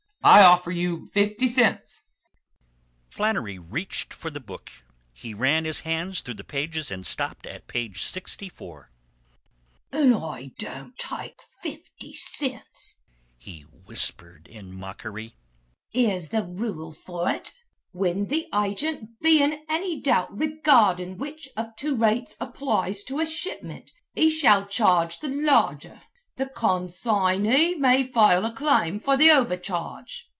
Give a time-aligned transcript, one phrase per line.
[0.23, 2.03] I offer you fifty cents."
[3.09, 4.69] Flannery reached for the book.
[5.13, 8.91] He ran his hand through the pages and stopped at page sixty four.
[9.91, 12.97] "An' I don't take fifty cints,"
[13.39, 15.37] he whispered in mockery.
[15.89, 17.53] "Here's the rule for ut.
[17.91, 23.25] 'Whin the agint be in anny doubt regardin' which of two rates applies to a
[23.25, 26.03] shipment, he shall charge the larger.
[26.37, 30.27] The con sign ey may file a claim for the overcharge.'